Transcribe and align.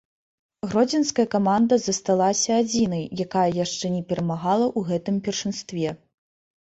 Гродзенская 0.69 1.25
каманда 1.35 1.75
засталася 1.87 2.51
адзінай, 2.63 3.03
якая 3.25 3.47
яшчэ 3.65 3.85
не 3.99 4.01
перамагала 4.09 4.67
ў 4.77 4.93
гэтым 4.93 5.15
першынстве. 5.29 5.87